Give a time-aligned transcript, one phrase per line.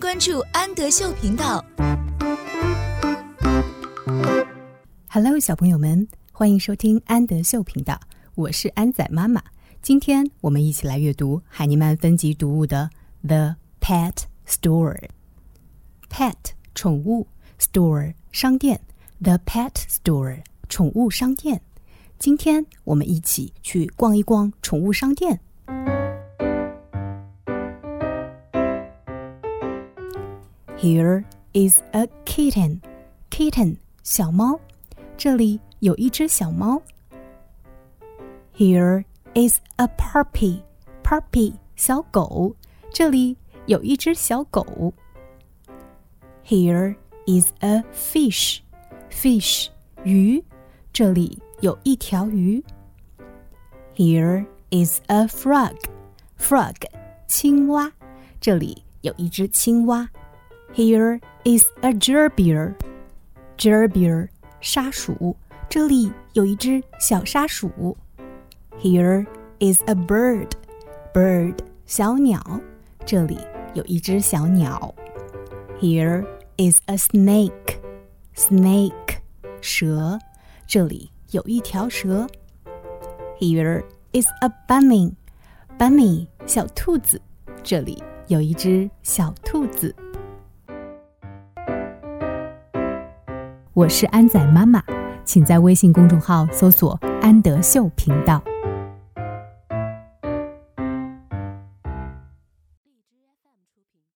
[0.00, 1.62] 关注安德秀频道。
[5.10, 8.00] Hello，小朋友们，欢迎收听安德秀频道，
[8.34, 9.42] 我是安仔妈妈。
[9.82, 12.88] 今天我们一起来阅读海尼曼分级读物的
[13.28, 14.14] 《The Pet
[14.48, 14.98] Store》。
[16.08, 16.34] Pet
[16.74, 17.26] 宠物
[17.58, 18.80] ，Store 商店
[19.20, 21.60] ，The Pet Store 宠物商店。
[22.18, 25.40] 今天我们一起去逛一逛宠物商店。
[30.79, 31.23] Here
[31.53, 32.81] is a kitten.
[33.29, 34.59] Kitten 小猫，
[35.17, 36.81] 这里有一只小猫。
[38.55, 40.61] Here is a puppy.
[41.03, 42.55] Puppy 小狗，
[42.93, 44.93] 这里有一只小狗。
[46.45, 46.95] Here
[47.25, 48.59] is a fish.
[49.09, 49.67] Fish
[50.03, 50.43] 鱼，
[50.91, 52.63] 这里有一条鱼。
[53.95, 55.75] Here is a frog.
[56.37, 56.75] Frog
[57.27, 57.91] 青蛙，
[58.39, 60.09] 这里有一只青蛙。
[60.73, 62.73] Here is a gerbil.
[63.57, 64.27] Gerbil
[64.59, 65.35] 沙鼠，
[65.69, 67.97] 这里有一只小沙鼠。
[68.79, 69.25] Here
[69.59, 70.49] is a bird.
[71.13, 72.41] Bird 小鸟，
[73.05, 73.37] 这里
[73.73, 74.93] 有一只小鸟。
[75.79, 76.25] Here
[76.57, 77.79] is a snake.
[78.35, 79.19] Snake
[79.61, 80.19] 蛇，
[80.67, 82.27] 这里有一条蛇。
[83.39, 85.13] Here is a bunny.
[85.77, 87.21] Bunny 小兔子，
[87.63, 89.95] 这里有一只小兔子。
[93.80, 94.82] 我是安仔妈妈，
[95.24, 98.42] 请在微信公众号搜索“安德秀频道”。